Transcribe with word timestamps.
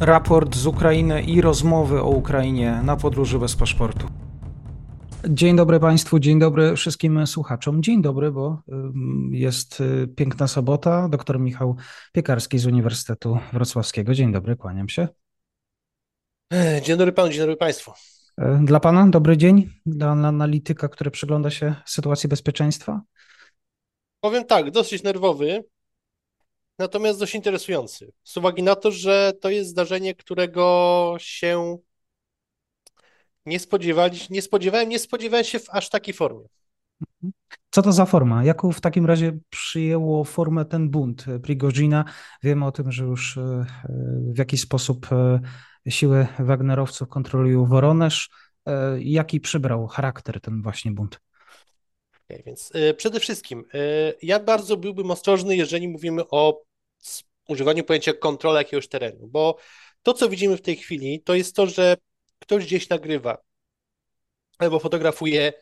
raport 0.00 0.56
z 0.56 0.66
Ukrainy 0.66 1.22
i 1.22 1.40
rozmowy 1.40 2.02
o 2.02 2.08
Ukrainie 2.08 2.80
na 2.84 2.96
podróży 2.96 3.38
bez 3.38 3.56
paszportu. 3.56 4.06
Dzień 5.28 5.56
dobry 5.56 5.80
Państwu, 5.80 6.18
dzień 6.18 6.38
dobry 6.38 6.76
wszystkim 6.76 7.26
słuchaczom. 7.26 7.82
Dzień 7.82 8.02
dobry, 8.02 8.32
bo 8.32 8.62
jest 9.30 9.80
y, 9.80 10.08
piękna 10.16 10.48
sobota. 10.48 11.08
Doktor 11.08 11.40
Michał 11.40 11.76
Piekarski 12.12 12.58
z 12.58 12.66
Uniwersytetu 12.66 13.38
Wrocławskiego. 13.52 14.14
Dzień 14.14 14.32
dobry, 14.32 14.56
kłaniam 14.56 14.88
się. 14.88 15.08
E, 16.52 16.82
dzień 16.82 16.96
dobry 16.96 17.12
Panu, 17.12 17.28
dzień 17.28 17.40
dobry 17.40 17.56
Państwu. 17.56 17.92
E, 18.38 18.60
dla 18.64 18.80
Pana 18.80 19.06
dobry 19.08 19.36
dzień, 19.36 19.70
dla 19.86 20.10
analityka, 20.10 20.88
który 20.88 21.10
przygląda 21.10 21.50
się 21.50 21.74
sytuacji 21.86 22.28
bezpieczeństwa? 22.28 23.00
Powiem 24.20 24.44
tak, 24.44 24.70
dosyć 24.70 25.02
nerwowy, 25.02 25.64
natomiast 26.80 27.18
dość 27.18 27.34
interesujący. 27.34 28.12
Z 28.24 28.36
uwagi 28.36 28.62
na 28.62 28.76
to, 28.76 28.90
że 28.90 29.32
to 29.40 29.50
jest 29.50 29.70
zdarzenie, 29.70 30.14
którego 30.14 31.14
się 31.18 31.78
nie 33.46 33.60
spodziewali, 33.60 34.18
nie 34.30 34.42
spodziewałem, 34.42 34.88
nie 34.88 34.98
spodziewałem 34.98 35.44
się 35.44 35.58
w 35.58 35.70
aż 35.70 35.90
takiej 35.90 36.14
formie. 36.14 36.44
Co 37.70 37.82
to 37.82 37.92
za 37.92 38.06
forma? 38.06 38.44
Jaką 38.44 38.72
w 38.72 38.80
takim 38.80 39.06
razie 39.06 39.38
przyjęło 39.50 40.24
formę 40.24 40.64
ten 40.64 40.90
bunt 40.90 41.24
Prigozina? 41.42 42.04
Wiemy 42.42 42.66
o 42.66 42.72
tym, 42.72 42.92
że 42.92 43.04
już 43.04 43.36
e, 43.36 43.66
w 44.34 44.38
jakiś 44.38 44.60
sposób 44.60 45.06
e, 45.12 45.40
siły 45.90 46.26
Wagnerowców 46.38 47.08
kontrolują 47.08 47.66
Woronesz. 47.66 48.30
E, 48.66 49.02
jaki 49.02 49.40
przybrał 49.40 49.86
charakter 49.86 50.40
ten 50.40 50.62
właśnie 50.62 50.90
bunt? 50.92 51.20
Okay, 52.24 52.42
więc 52.46 52.72
przede 52.96 53.20
wszystkim 53.20 53.64
ja 54.22 54.40
bardzo 54.40 54.76
byłbym 54.76 55.10
ostrożny, 55.10 55.56
jeżeli 55.56 55.88
mówimy 55.88 56.22
o 56.30 56.62
używaniu 57.50 57.84
pojęcia 57.84 58.12
kontrola 58.12 58.58
jakiegoś 58.58 58.88
terenu, 58.88 59.28
bo 59.28 59.56
to, 60.02 60.14
co 60.14 60.28
widzimy 60.28 60.56
w 60.56 60.62
tej 60.62 60.76
chwili, 60.76 61.22
to 61.22 61.34
jest 61.34 61.56
to, 61.56 61.66
że 61.66 61.96
ktoś 62.38 62.64
gdzieś 62.64 62.88
nagrywa 62.88 63.38
albo 64.58 64.78
fotografuje 64.78 65.52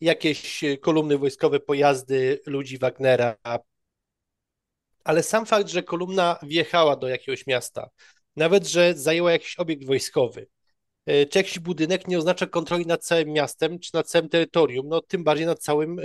jakieś 0.00 0.64
kolumny 0.80 1.18
wojskowe, 1.18 1.60
pojazdy 1.60 2.40
ludzi 2.46 2.78
Wagnera, 2.78 3.36
ale 5.04 5.22
sam 5.22 5.46
fakt, 5.46 5.68
że 5.68 5.82
kolumna 5.82 6.38
wjechała 6.42 6.96
do 6.96 7.08
jakiegoś 7.08 7.46
miasta, 7.46 7.90
nawet 8.36 8.66
że 8.66 8.94
zajęła 8.94 9.32
jakiś 9.32 9.56
obiekt 9.56 9.86
wojskowy, 9.86 10.46
e, 11.06 11.26
czy 11.26 11.38
jakiś 11.38 11.58
budynek 11.58 12.08
nie 12.08 12.18
oznacza 12.18 12.46
kontroli 12.46 12.86
nad 12.86 13.04
całym 13.04 13.28
miastem, 13.28 13.78
czy 13.78 13.90
nad 13.94 14.08
całym 14.08 14.28
terytorium, 14.28 14.88
no 14.88 15.00
tym 15.00 15.24
bardziej 15.24 15.46
nad 15.46 15.58
całym 15.58 15.98
e, 15.98 16.02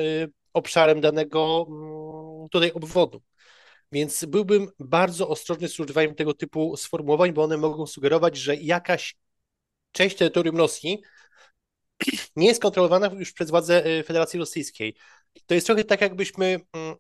obszarem 0.54 1.02
danego 1.02 1.66
mm, 1.70 2.50
tutaj 2.50 2.72
obwodu. 2.72 3.22
Więc 3.92 4.26
byłbym 4.26 4.68
bardzo 4.80 5.30
ostrożny 5.30 5.68
z 5.68 5.80
używaniem 5.80 6.16
tego 6.16 6.34
typu 6.34 6.78
sformułowań, 6.78 7.34
bo 7.34 7.44
one 7.44 7.58
mogą 7.58 7.88
sugerować, 7.88 8.38
że 8.38 8.56
jakaś 8.56 9.16
część 9.92 10.18
terytorium 10.18 10.58
Rosji 10.58 11.02
nie 12.36 12.48
jest 12.48 12.62
kontrolowana 12.62 13.08
już 13.08 13.34
przez 13.34 13.50
władze 13.50 13.86
e, 13.86 14.04
Federacji 14.04 14.40
Rosyjskiej. 14.40 14.96
To 15.46 15.54
jest 15.54 15.68
trochę 15.68 15.84
tak, 15.84 16.02
jakbyśmy 16.02 16.60
mm, 16.74 16.96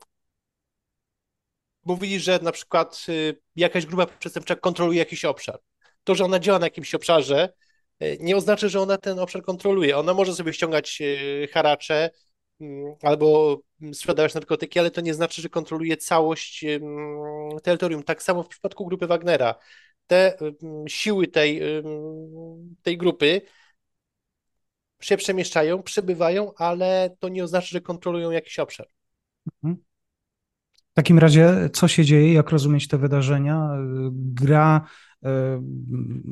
mówili, 1.83 2.19
że 2.19 2.39
na 2.42 2.52
przykład 2.52 3.05
e, 3.09 3.33
jakaś 3.55 3.86
grupa 3.86 4.05
przestępcza 4.05 4.55
kontroluje 4.55 4.99
jakiś 4.99 5.25
obszar. 5.25 5.59
To, 6.03 6.16
że 6.16 6.25
ona 6.25 6.39
działa 6.39 6.59
na 6.59 6.66
jakimś 6.66 6.95
obszarze, 6.95 7.53
e, 7.99 8.17
nie 8.17 8.36
oznacza, 8.38 8.67
że 8.67 8.81
ona 8.81 8.97
ten 8.97 9.20
obszar 9.20 9.44
kontroluje. 9.44 9.97
Ona 9.97 10.14
może 10.14 10.36
sobie 10.36 10.53
ściągać 10.53 11.02
haracze 11.53 11.95
mm, 11.95 12.09
albo 13.02 13.59
sprzedawać 13.94 14.34
narkotyki, 14.34 14.80
ale 14.80 14.92
to 14.92 15.02
nie 15.02 15.14
znaczy, 15.14 15.42
że 15.42 15.50
kontroluje 15.50 15.98
całość 15.98 16.64
mm, 16.64 17.59
terytorium. 17.64 18.03
Tak 18.03 18.23
samo 18.23 18.44
w 18.44 18.48
przypadku 18.48 18.86
grupy 18.86 19.08
Wagnera. 19.08 19.56
Te 20.08 20.38
siły 20.88 21.28
tej, 21.28 21.61
tej 22.81 22.98
grupy 22.98 23.42
się 25.02 25.17
przemieszczają, 25.17 25.83
przebywają, 25.83 26.54
ale 26.58 27.16
to 27.20 27.30
nie 27.30 27.43
oznacza, 27.43 27.67
że 27.67 27.82
kontrolują 27.82 28.32
jakiś 28.32 28.60
obszar. 28.60 28.87
Mhm. 29.64 29.83
W 30.92 30.93
takim 30.93 31.20
razie, 31.20 31.70
co 31.73 31.87
się 31.87 32.05
dzieje, 32.05 32.33
jak 32.33 32.49
rozumieć 32.49 32.87
te 32.87 32.98
wydarzenia? 32.98 33.70
Gra 34.11 34.87
y, 35.26 35.27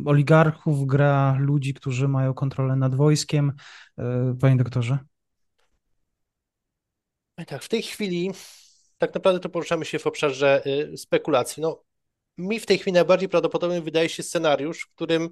oligarchów, 0.05 0.85
gra 0.87 1.35
ludzi, 1.39 1.73
którzy 1.73 2.07
mają 2.07 2.33
kontrolę 2.33 2.75
nad 2.75 2.95
wojskiem. 2.95 3.53
Y, 3.99 4.03
panie 4.41 4.55
doktorze? 4.55 4.99
Tak, 7.35 7.63
w 7.63 7.69
tej 7.69 7.81
chwili 7.81 8.31
tak 8.97 9.13
naprawdę 9.15 9.39
to 9.39 9.49
poruszamy 9.49 9.85
się 9.85 9.99
w 9.99 10.07
obszarze 10.07 10.63
y, 10.93 10.97
spekulacji. 10.97 11.61
No, 11.61 11.83
mi 12.37 12.59
w 12.59 12.65
tej 12.65 12.77
chwili 12.77 12.93
najbardziej 12.93 13.29
prawdopodobny 13.29 13.81
wydaje 13.81 14.09
się 14.09 14.23
scenariusz, 14.23 14.81
w 14.81 14.89
którym 14.95 15.29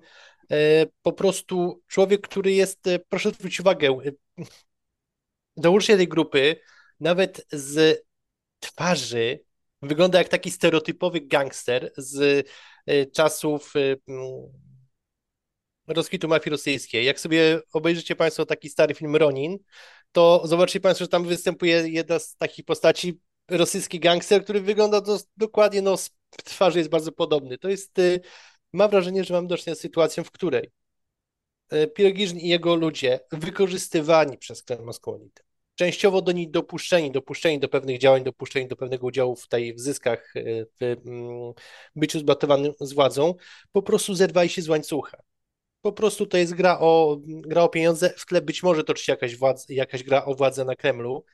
e, 0.52 0.86
po 1.02 1.14
prostu 1.14 1.82
człowiek, 1.88 2.22
który 2.22 2.52
jest, 2.52 2.88
e, 2.88 3.00
proszę 3.00 3.30
zwrócić 3.30 3.60
uwagę, 3.60 4.02
dołóżcie 5.58 5.98
tej 5.98 6.08
grupy, 6.08 6.56
nawet 7.00 7.46
z 7.52 8.04
twarzy 8.60 9.40
wygląda 9.82 10.18
jak 10.18 10.30
taki 10.30 10.52
stereotypowy 10.52 11.22
gangster 11.22 11.92
z 11.98 12.48
czasów 13.14 13.74
rozkwitu 15.88 16.28
mafii 16.28 16.52
rosyjskiej. 16.52 17.06
Jak 17.06 17.20
sobie 17.20 17.62
obejrzycie 17.74 18.16
Państwo 18.16 18.46
taki 18.46 18.70
stary 18.70 18.94
film 18.94 19.16
Ronin, 19.16 19.58
to 20.12 20.42
zobaczycie 20.46 20.80
Państwo, 20.80 21.06
że 21.06 21.10
tam 21.10 21.24
występuje 21.24 21.90
jedna 21.90 22.20
z 22.20 22.36
takich 22.36 22.66
postaci, 22.66 23.20
rosyjski 23.50 24.00
gangster, 24.00 24.44
który 24.44 24.62
wygląda 24.62 25.02
do, 25.02 25.20
dokładnie, 25.38 25.82
no, 25.82 25.98
z 25.98 26.12
twarzy 26.44 26.78
jest 26.78 26.90
bardzo 26.90 27.12
podobny. 27.12 27.58
To 27.58 27.70
jest, 27.70 28.00
y, 28.00 28.22
mam 28.74 28.90
wrażenie, 28.90 29.24
że 29.24 29.34
mam 29.34 29.48
do 29.48 29.58
czynienia 29.58 29.76
z 29.76 29.80
sytuacją, 29.80 30.24
w 30.24 30.32
której 30.32 30.72
y, 31.74 31.88
Pirogiżn 31.88 32.38
i 32.38 32.48
jego 32.48 32.76
ludzie 32.76 33.20
wykorzystywani 33.32 34.38
przez 34.38 34.64
Kreml 34.64 34.84
Moskwonity, 34.84 35.44
częściowo 35.76 36.22
do 36.22 36.32
nich 36.32 36.52
dopuszczeni, 36.52 37.12
dopuszczeni 37.12 37.60
do 37.60 37.70
pewnych 37.70 37.98
działań, 37.98 38.24
dopuszczeni 38.24 38.68
do 38.68 38.76
pewnego 38.76 39.08
udziału 39.08 39.36
w 39.36 39.48
tej 39.48 39.74
w 39.74 39.80
zyskach, 39.80 40.36
y, 40.36 40.68
w 40.82 40.84
mm, 40.84 41.54
byciu 41.96 42.20
zbatowanym 42.20 42.74
z 42.80 42.94
władzą, 42.94 43.36
po 43.72 43.82
prostu 43.82 44.16
zerwali 44.16 44.50
się 44.50 44.62
z 44.62 44.70
łańcucha. 44.70 45.18
Po 45.82 45.92
prostu 45.92 46.26
to 46.26 46.38
jest 46.38 46.54
gra 46.54 46.80
o, 46.80 47.18
gra 47.26 47.64
o 47.64 47.70
pieniądze, 47.70 48.14
w 48.18 48.26
tle 48.26 48.42
być 48.42 48.64
może 48.64 48.84
toczy 48.84 49.04
się 49.04 49.12
jakaś, 49.12 49.38
jakaś 49.70 50.04
gra 50.04 50.26
o 50.26 50.36
władzę 50.36 50.66
na 50.66 50.76
Kremlu, 50.76 51.26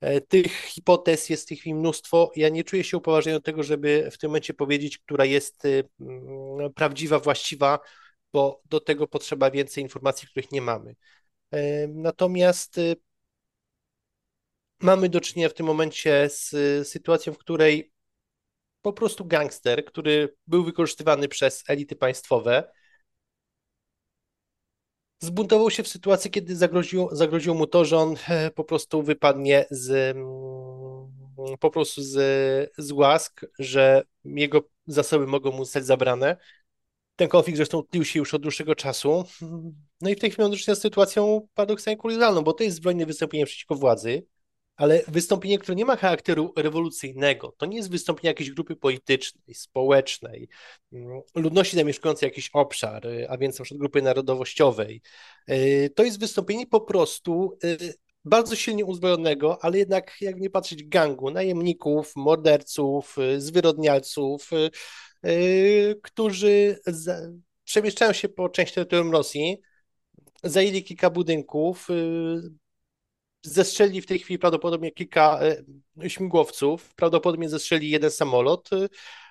E, 0.00 0.20
tych 0.20 0.52
hipotez 0.52 1.30
jest 1.30 1.48
chwili 1.48 1.74
mnóstwo. 1.74 2.32
Ja 2.36 2.48
nie 2.48 2.64
czuję 2.64 2.84
się 2.84 2.96
upoważniony 2.96 3.38
do 3.38 3.42
tego, 3.42 3.62
żeby 3.62 4.08
w 4.12 4.18
tym 4.18 4.30
momencie 4.30 4.54
powiedzieć, 4.54 4.98
która 4.98 5.24
jest 5.24 5.64
y, 5.64 5.88
mm, 6.00 6.72
prawdziwa, 6.74 7.18
właściwa, 7.18 7.78
bo 8.32 8.62
do 8.64 8.80
tego 8.80 9.06
potrzeba 9.08 9.50
więcej 9.50 9.82
informacji, 9.82 10.28
których 10.28 10.52
nie 10.52 10.62
mamy. 10.62 10.96
E, 11.50 11.88
natomiast 11.88 12.78
y, 12.78 12.96
mamy 14.80 15.08
do 15.08 15.20
czynienia 15.20 15.48
w 15.48 15.54
tym 15.54 15.66
momencie 15.66 16.28
z 16.30 16.50
sytuacją, 16.88 17.32
w 17.32 17.38
której 17.38 17.92
po 18.82 18.92
prostu 18.92 19.24
gangster, 19.24 19.84
który 19.84 20.36
był 20.46 20.64
wykorzystywany 20.64 21.28
przez 21.28 21.64
elity 21.68 21.96
państwowe, 21.96 22.72
zbuntował 25.18 25.70
się 25.70 25.82
w 25.82 25.88
sytuacji, 25.88 26.30
kiedy 26.30 26.56
zagroziło, 26.56 27.16
zagroziło 27.16 27.54
mu 27.54 27.66
to, 27.66 27.84
że 27.84 27.98
on 27.98 28.14
e, 28.28 28.50
po 28.50 28.64
prostu 28.64 29.02
wypadnie 29.02 29.66
z 29.70 30.16
mm, 30.16 31.58
po 31.60 31.70
prostu 31.70 32.02
z, 32.02 32.14
z 32.78 32.92
łask, 32.92 33.40
że 33.58 34.02
jego 34.24 34.68
zasoby 34.86 35.26
mogą 35.26 35.52
mu 35.52 35.64
zostać 35.64 35.86
zabrane. 35.86 36.36
Ten 37.16 37.28
konflikt 37.28 37.56
zresztą 37.56 37.82
tlił 37.82 38.04
się 38.04 38.18
już 38.18 38.34
od 38.34 38.42
dłuższego 38.42 38.74
czasu. 38.74 39.24
No 40.00 40.10
i 40.10 40.14
w 40.14 40.18
tej 40.18 40.30
chwili 40.30 40.48
mamy 40.48 40.56
do 40.56 40.76
z 40.76 40.80
sytuacją 40.80 41.48
paradoksalnie 41.54 41.96
kuriozalną, 41.96 42.42
bo 42.42 42.52
to 42.52 42.64
jest 42.64 42.76
zbrojne 42.76 43.06
wystąpienie 43.06 43.46
przeciwko 43.46 43.74
władzy, 43.74 44.26
ale 44.76 45.02
wystąpienie, 45.08 45.58
które 45.58 45.76
nie 45.76 45.84
ma 45.84 45.96
charakteru 45.96 46.52
rewolucyjnego, 46.56 47.54
to 47.58 47.66
nie 47.66 47.76
jest 47.76 47.90
wystąpienie 47.90 48.28
jakiejś 48.28 48.50
grupy 48.50 48.76
politycznej, 48.76 49.54
społecznej, 49.54 50.48
mm, 50.92 51.20
ludności 51.34 51.76
zamieszkującej 51.76 52.26
jakiś 52.26 52.50
obszar, 52.52 53.06
y, 53.06 53.30
a 53.30 53.38
więc 53.38 53.58
na 53.58 53.64
przykład 53.64 53.80
grupy 53.80 54.02
narodowościowej. 54.02 55.02
Y, 55.50 55.90
to 55.96 56.04
jest 56.04 56.20
wystąpienie 56.20 56.66
po 56.66 56.80
prostu 56.80 57.58
y, 57.64 57.94
bardzo 58.24 58.56
silnie 58.56 58.84
uzbrojonego, 58.84 59.64
ale 59.64 59.78
jednak, 59.78 60.16
jak 60.20 60.40
nie 60.40 60.50
patrzeć, 60.50 60.84
gangu, 60.84 61.30
najemników, 61.30 62.12
morderców, 62.16 63.16
zwyrodnialców, 63.38 64.50
którzy 66.02 66.78
przemieszczają 67.64 68.12
się 68.12 68.28
po 68.28 68.48
części 68.48 68.74
terytorium 68.74 69.12
Rosji, 69.12 69.60
zajęli 70.44 70.84
kilka 70.84 71.10
budynków, 71.10 71.88
zestrzeli 73.42 74.00
w 74.00 74.06
tej 74.06 74.18
chwili 74.18 74.38
prawdopodobnie 74.38 74.90
kilka 74.92 75.40
e, 76.02 76.10
śmigłowców, 76.10 76.94
prawdopodobnie 76.94 77.48
zestrzeli 77.48 77.90
jeden 77.90 78.10
samolot, 78.10 78.72
e, 78.72 78.88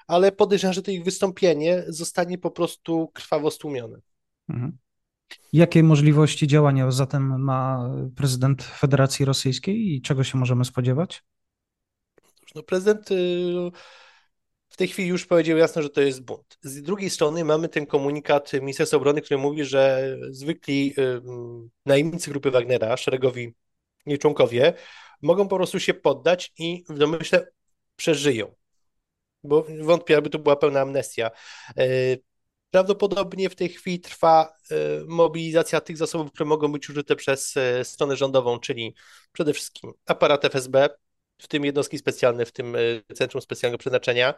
ale 0.07 0.31
podejrzewam, 0.31 0.73
że 0.73 0.81
to 0.81 0.91
ich 0.91 1.03
wystąpienie 1.03 1.83
zostanie 1.87 2.37
po 2.37 2.51
prostu 2.51 3.11
krwawo 3.13 3.51
stłumione. 3.51 3.99
Mhm. 4.49 4.77
Jakie 5.53 5.83
możliwości 5.83 6.47
działania 6.47 6.91
zatem 6.91 7.43
ma 7.43 7.89
prezydent 8.15 8.63
Federacji 8.63 9.25
Rosyjskiej 9.25 9.95
i 9.95 10.01
czego 10.01 10.23
się 10.23 10.37
możemy 10.37 10.65
spodziewać? 10.65 11.23
No 12.55 12.63
prezydent 12.63 13.11
y, 13.11 13.71
w 14.69 14.77
tej 14.77 14.87
chwili 14.87 15.07
już 15.07 15.25
powiedział 15.25 15.57
jasno, 15.57 15.81
że 15.81 15.89
to 15.89 16.01
jest 16.01 16.21
bunt. 16.23 16.57
Z 16.61 16.81
drugiej 16.81 17.09
strony 17.09 17.43
mamy 17.43 17.69
ten 17.69 17.85
komunikat 17.85 18.53
Ministerstwa 18.53 18.97
Obrony, 18.97 19.21
który 19.21 19.37
mówi, 19.37 19.63
że 19.65 20.15
zwykli 20.29 20.95
najemnicy 21.85 22.31
grupy 22.31 22.51
Wagnera, 22.51 22.97
szeregowi 22.97 23.53
jej 24.05 24.19
członkowie, 24.19 24.73
mogą 25.21 25.47
po 25.47 25.55
prostu 25.55 25.79
się 25.79 25.93
poddać 25.93 26.53
i 26.57 26.83
w 26.89 26.97
domyśle 26.97 27.47
przeżyją. 27.95 28.55
Bo 29.43 29.65
wątpię, 29.81 30.17
aby 30.17 30.29
to 30.29 30.39
była 30.39 30.55
pełna 30.55 30.81
amnestia. 30.81 31.31
E, 31.77 31.85
prawdopodobnie 32.71 33.49
w 33.49 33.55
tej 33.55 33.69
chwili 33.69 33.99
trwa 33.99 34.53
e, 34.71 34.75
mobilizacja 35.07 35.81
tych 35.81 35.97
zasobów, 35.97 36.31
które 36.31 36.47
mogą 36.47 36.71
być 36.71 36.89
użyte 36.89 37.15
przez 37.15 37.57
e, 37.57 37.85
stronę 37.85 38.15
rządową, 38.15 38.59
czyli 38.59 38.95
przede 39.31 39.53
wszystkim 39.53 39.93
aparat 40.05 40.45
FSB, 40.45 40.89
w 41.37 41.47
tym 41.47 41.65
jednostki 41.65 41.97
specjalne, 41.97 42.45
w 42.45 42.51
tym 42.51 42.77
Centrum 43.15 43.41
Specjalnego 43.41 43.77
Przeznaczenia, 43.77 44.33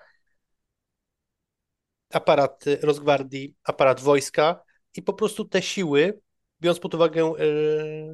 aparat 2.14 2.66
Rosgwardii, 2.82 3.56
aparat 3.64 4.00
wojska 4.00 4.64
i 4.96 5.02
po 5.02 5.14
prostu 5.14 5.46
te 5.46 5.62
siły, 5.62 6.20
biorąc 6.62 6.80
pod 6.80 6.94
uwagę, 6.94 7.24
e, 7.24 7.34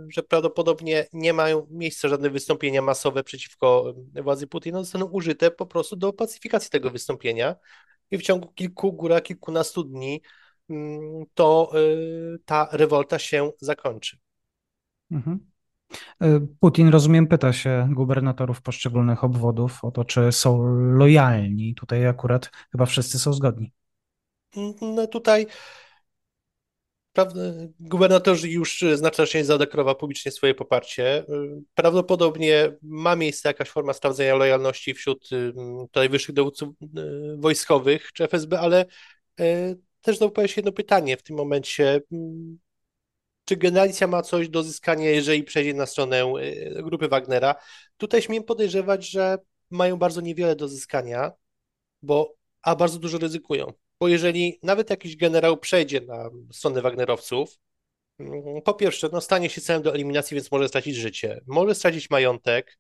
że 0.10 0.24
prawdopodobnie 0.24 1.08
nie 1.14 1.34
mają 1.34 1.68
miejsca 1.72 2.08
żadne 2.08 2.30
wystąpienia 2.30 2.82
masowe 2.82 3.24
przeciwko 3.24 3.94
władzy 4.24 4.48
Putina, 4.48 4.80
zostaną 4.80 5.06
użyte 5.06 5.52
po 5.52 5.66
prostu 5.66 5.96
do 5.96 6.14
pacyfikacji 6.14 6.70
tego 6.70 6.90
wystąpienia 6.90 7.56
i 8.12 8.18
w 8.18 8.22
ciągu 8.22 8.48
kilku, 8.48 8.94
góra 8.94 9.22
kilkunastu 9.22 9.84
dni 9.84 10.22
mm, 10.70 11.24
to 11.34 11.72
e, 11.74 11.80
ta 12.46 12.70
rewolta 12.72 13.20
się 13.20 13.52
zakończy. 13.60 14.18
Mhm. 15.12 15.40
E, 16.22 16.40
Putin, 16.60 16.90
rozumiem, 16.90 17.28
pyta 17.28 17.54
się 17.54 17.90
gubernatorów 17.92 18.62
poszczególnych 18.62 19.24
obwodów 19.24 19.84
o 19.84 19.92
to, 19.92 20.06
czy 20.06 20.32
są 20.32 20.64
lojalni. 20.76 21.76
Tutaj 21.76 22.08
akurat 22.08 22.52
chyba 22.72 22.86
wszyscy 22.86 23.20
są 23.20 23.34
zgodni. 23.34 23.72
No 24.82 25.08
tutaj 25.08 25.48
prawda, 27.14 27.42
gubernatorzy 27.80 28.50
już 28.50 28.84
znacznie 28.94 29.46
zadeklarował 29.46 29.96
publicznie 29.96 30.32
swoje 30.32 30.56
poparcie. 30.56 31.26
Prawdopodobnie 31.76 32.78
ma 32.82 33.16
miejsce 33.16 33.50
jakaś 33.50 33.70
forma 33.70 33.94
sprawdzenia 33.94 34.36
lojalności 34.36 34.94
wśród 34.94 35.30
tutaj 35.82 36.10
wyższych 36.10 36.36
dowódców 36.36 36.70
wojskowych 37.38 38.12
czy 38.14 38.24
FSB, 38.24 38.60
ale 38.60 38.86
też 40.02 40.18
znowu 40.18 40.48
się 40.48 40.54
jedno 40.56 40.72
pytanie 40.72 41.18
w 41.18 41.24
tym 41.24 41.36
momencie. 41.36 42.02
Czy 43.46 43.58
generalicja 43.58 44.08
ma 44.08 44.22
coś 44.22 44.50
do 44.50 44.64
zyskania, 44.64 45.10
jeżeli 45.10 45.44
przejdzie 45.44 45.74
na 45.74 45.86
stronę 45.86 46.34
grupy 46.84 47.08
Wagnera? 47.08 47.56
Tutaj 47.98 48.22
śmiem 48.22 48.44
podejrzewać, 48.44 49.10
że 49.10 49.38
mają 49.70 49.98
bardzo 49.98 50.22
niewiele 50.22 50.56
do 50.56 50.68
zyskania, 50.68 51.32
bo 52.02 52.34
a 52.62 52.76
bardzo 52.76 53.00
dużo 53.00 53.18
ryzykują 53.18 53.74
bo 54.04 54.08
jeżeli 54.08 54.60
nawet 54.64 54.90
jakiś 54.90 55.18
generał 55.18 55.58
przejdzie 55.58 56.02
na 56.02 56.30
stronę 56.52 56.82
Wagnerowców, 56.82 57.60
mm, 58.20 58.62
po 58.62 58.74
pierwsze, 58.74 59.10
no 59.12 59.22
stanie 59.22 59.50
się 59.50 59.62
celem 59.62 59.82
do 59.82 59.94
eliminacji, 59.94 60.36
więc 60.36 60.52
może 60.52 60.68
stracić 60.68 60.96
życie, 60.96 61.42
może 61.48 61.76
stracić 61.76 62.10
majątek, 62.10 62.80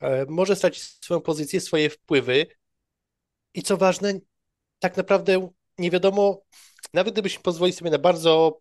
e, 0.00 0.26
może 0.28 0.56
stracić 0.56 0.82
swoją 0.82 1.20
pozycję, 1.20 1.60
swoje 1.60 1.90
wpływy. 1.90 2.46
I 3.54 3.62
co 3.62 3.76
ważne, 3.76 4.20
tak 4.78 4.96
naprawdę 4.96 5.50
nie 5.78 5.90
wiadomo, 5.90 6.42
nawet 6.94 7.14
gdybyśmy 7.14 7.42
pozwolili 7.42 7.76
sobie 7.76 7.90
na 7.90 7.98
bardzo 7.98 8.60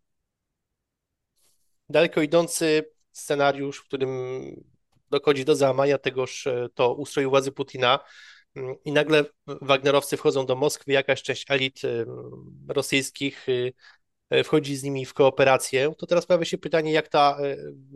daleko 1.89 2.21
idący 2.21 2.92
scenariusz, 3.12 3.77
w 3.80 3.83
którym 3.83 4.12
dochodzi 5.09 5.45
do 5.45 5.56
załamania 5.56 5.98
tegoż 5.98 6.48
e, 6.48 6.68
to 6.74 6.94
ustroju 6.94 7.30
władzy 7.30 7.51
Putina, 7.51 8.00
i 8.86 8.92
nagle 8.92 9.25
Wagnerowcy 9.48 10.18
wchodzą 10.18 10.45
do 10.45 10.56
Moskwy, 10.56 10.92
jakaś 10.92 11.24
część 11.24 11.51
elit 11.51 11.83
y, 11.83 12.06
rosyjskich 12.68 13.50
y, 13.50 13.74
y, 14.33 14.44
wchodzi 14.44 14.75
z 14.75 14.83
nimi 14.83 15.06
w 15.06 15.13
kooperację, 15.13 15.94
to 15.98 16.07
teraz 16.07 16.25
pojawia 16.25 16.45
się 16.45 16.57
pytanie, 16.57 16.92
jak 16.92 17.07
ta 17.07 17.38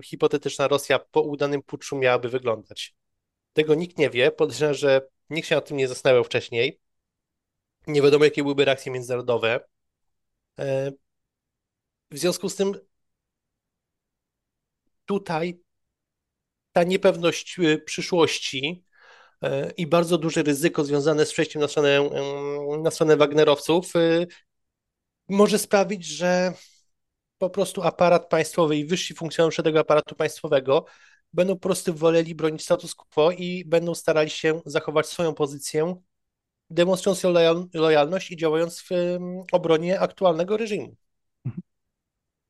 hipotetyczna 0.04 0.68
Rosja 0.68 1.00
po 1.00 1.22
udanym 1.22 1.62
puczu 1.62 1.98
miałaby 1.98 2.30
wyglądać. 2.30 2.96
Tego 3.54 3.76
nikt 3.76 3.98
nie 3.98 4.10
wie, 4.10 4.32
podejrzewam, 4.32 4.76
że 4.76 5.02
nikt 5.30 5.48
się 5.48 5.56
nad 5.56 5.68
tym 5.68 5.78
nie 5.78 5.88
zastanawiał 5.88 6.24
wcześniej. 6.24 6.80
Nie 7.88 8.02
wiadomo, 8.02 8.26
jakie 8.26 8.44
byłyby 8.44 8.66
reakcje 8.66 8.92
międzynarodowe. 8.92 9.60
E, 10.60 10.92
w 12.12 12.18
związku 12.18 12.50
z 12.50 12.56
tym 12.56 12.74
tutaj 15.06 15.60
ta 16.72 16.84
niepewność 16.84 17.58
przyszłości 17.86 18.84
i 19.78 19.88
bardzo 19.88 20.18
duże 20.18 20.44
ryzyko 20.44 20.84
związane 20.84 21.26
z 21.26 21.32
przejściem 21.32 21.62
na 21.62 21.68
stronę, 21.68 22.10
na 22.84 22.92
stronę 22.92 23.18
Wagnerowców 23.18 23.96
e, 23.96 24.26
może 25.30 25.60
sprawić, 25.60 26.06
że 26.06 26.54
po 27.38 27.50
prostu 27.50 27.82
aparat 27.82 28.30
państwowy 28.30 28.78
i 28.78 28.86
wyżsi 28.86 29.14
funkcjonariusze 29.14 29.64
tego 29.64 29.80
aparatu 29.80 30.16
państwowego 30.16 30.86
będą 31.34 31.54
po 31.54 31.60
prostu 31.60 31.94
woleli 31.94 32.36
bronić 32.36 32.64
status 32.64 32.96
quo 32.96 33.32
i 33.32 33.66
będą 33.66 33.96
starali 33.96 34.30
się 34.30 34.62
zachować 34.66 35.08
swoją 35.08 35.34
pozycję, 35.34 35.96
demonstrując 36.70 37.24
lojalność 37.74 38.32
i 38.32 38.38
działając 38.38 38.82
w 38.82 38.90
obronie 39.52 40.00
aktualnego 40.00 40.58
reżimu. 40.58 40.96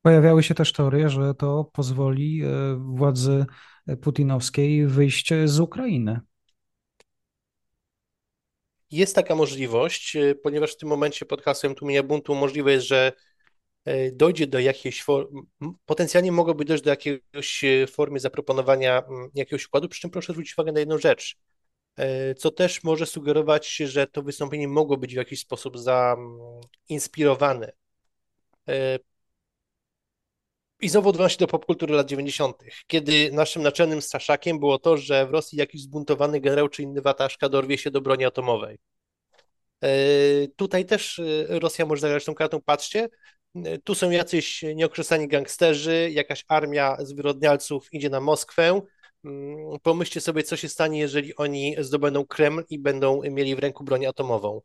Pojawiały 0.01 0.43
się 0.43 0.55
też 0.55 0.73
teorie, 0.73 1.09
że 1.09 1.33
to 1.33 1.69
pozwoli 1.73 2.43
e, 2.43 2.47
władzy 2.75 3.45
putinowskiej 4.01 4.87
wyjść 4.87 5.33
z 5.45 5.59
Ukrainy. 5.59 6.19
Jest 8.91 9.15
taka 9.15 9.35
możliwość, 9.35 10.15
e, 10.15 10.35
ponieważ 10.35 10.73
w 10.73 10.77
tym 10.77 10.89
momencie 10.89 11.25
pod 11.25 11.41
hasłem 11.41 11.75
tłumienia 11.75 12.03
buntu 12.03 12.35
możliwe 12.35 12.71
jest, 12.71 12.87
że 12.87 13.13
e, 13.85 14.11
dojdzie 14.11 14.47
do 14.47 14.59
jakiejś 14.59 15.03
formy, 15.03 15.41
potencjalnie 15.85 16.31
mogłoby 16.31 16.65
dojść 16.65 16.83
do 16.83 16.89
jakiejś 16.89 17.63
e, 17.63 17.87
formy 17.87 18.19
zaproponowania 18.19 19.03
jakiegoś 19.35 19.67
układu, 19.67 19.89
przy 19.89 20.01
czym 20.01 20.09
proszę 20.09 20.33
zwrócić 20.33 20.57
uwagę 20.57 20.71
na 20.71 20.79
jedną 20.79 20.97
rzecz, 20.97 21.37
co 22.37 22.51
też 22.51 22.83
może 22.83 23.05
sugerować, 23.05 23.75
że 23.75 24.07
to 24.07 24.23
wystąpienie 24.23 24.67
mogło 24.67 24.97
być 24.97 25.13
w 25.13 25.17
jakiś 25.17 25.39
sposób 25.39 25.77
zainspirowane. 26.89 27.71
I 30.81 30.89
znowu 30.89 31.09
odwołam 31.09 31.29
się 31.29 31.37
do 31.37 31.47
popkultury 31.47 31.95
lat 31.95 32.07
90., 32.07 32.57
kiedy 32.87 33.31
naszym 33.31 33.63
naczelnym 33.63 34.01
straszakiem 34.01 34.59
było 34.59 34.79
to, 34.79 34.97
że 34.97 35.27
w 35.27 35.31
Rosji 35.31 35.57
jakiś 35.57 35.81
zbuntowany 35.81 36.41
generał 36.41 36.69
czy 36.69 36.83
inny 36.83 37.01
wataszka 37.01 37.49
dorwie 37.49 37.77
się 37.77 37.91
do 37.91 38.01
broni 38.01 38.25
atomowej. 38.25 38.77
E, 39.83 39.89
tutaj 40.55 40.85
też 40.85 41.19
e, 41.19 41.59
Rosja 41.59 41.85
może 41.85 42.01
zagrać 42.01 42.25
tą 42.25 42.35
kartą. 42.35 42.61
Patrzcie, 42.65 43.09
e, 43.55 43.77
tu 43.77 43.95
są 43.95 44.11
jacyś 44.11 44.63
nieokrzesani 44.75 45.27
gangsterzy, 45.27 46.09
jakaś 46.11 46.45
armia 46.47 46.97
zwyrodnialców 46.99 47.87
idzie 47.91 48.09
na 48.09 48.19
Moskwę. 48.19 48.81
Mm, 49.25 49.57
pomyślcie 49.83 50.21
sobie, 50.21 50.43
co 50.43 50.55
się 50.55 50.69
stanie, 50.69 50.99
jeżeli 50.99 51.35
oni 51.35 51.75
zdobędą 51.79 52.25
Kreml 52.25 52.63
i 52.69 52.79
będą 52.79 53.21
mieli 53.23 53.55
w 53.55 53.59
ręku 53.59 53.83
broń 53.83 54.05
atomową 54.05 54.61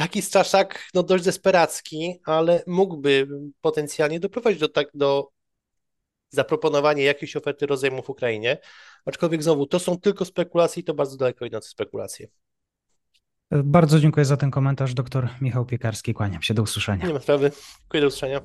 taki 0.00 0.22
straszak 0.22 0.88
no 0.94 1.02
dość 1.02 1.24
desperacki, 1.24 2.20
ale 2.24 2.62
mógłby 2.66 3.28
potencjalnie 3.60 4.20
doprowadzić 4.20 4.60
do, 4.60 4.68
tak, 4.68 4.88
do 4.94 5.28
zaproponowania 6.30 7.04
jakiejś 7.04 7.36
oferty 7.36 7.66
rozejmu 7.66 8.02
w 8.02 8.10
Ukrainie. 8.10 8.58
Aczkolwiek 9.06 9.42
znowu, 9.42 9.66
to 9.66 9.78
są 9.78 9.98
tylko 9.98 10.24
spekulacje 10.24 10.80
i 10.80 10.84
to 10.84 10.94
bardzo 10.94 11.16
daleko 11.16 11.44
idące 11.44 11.68
spekulacje. 11.68 12.28
Bardzo 13.50 14.00
dziękuję 14.00 14.24
za 14.24 14.36
ten 14.36 14.50
komentarz. 14.50 14.94
Doktor 14.94 15.28
Michał 15.40 15.66
Piekarski, 15.66 16.14
kłaniam 16.14 16.42
się. 16.42 16.54
Do 16.54 16.62
usłyszenia. 16.62 17.06
Nie 17.06 17.12
ma 17.12 17.20
sprawy. 17.20 17.50
Dziękuję, 17.80 18.00
do 18.00 18.06
usłyszenia. 18.06 18.40